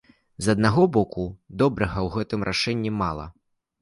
[0.45, 1.25] З аднаго боку,
[1.63, 3.33] добрага ў гэтым рашэнні мала.